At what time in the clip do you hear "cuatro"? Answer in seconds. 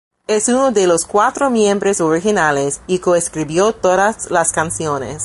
1.05-1.51